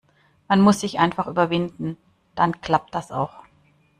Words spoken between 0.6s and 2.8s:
muss sich einfach überwinden. Dann